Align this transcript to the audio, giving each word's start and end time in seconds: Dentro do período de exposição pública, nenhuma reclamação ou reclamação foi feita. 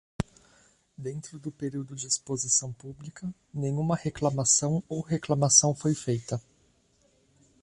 Dentro 0.97 1.37
do 1.37 1.51
período 1.51 1.95
de 1.95 2.07
exposição 2.07 2.73
pública, 2.73 3.31
nenhuma 3.53 3.95
reclamação 3.95 4.83
ou 4.89 4.99
reclamação 4.99 5.75
foi 5.75 5.93
feita. 5.93 6.41